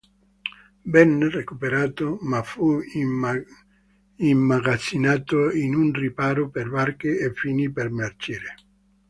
[0.93, 2.79] Venne recuperato, ma fu
[4.15, 8.55] immagazzinato in un riparo per barche e finì per marcire.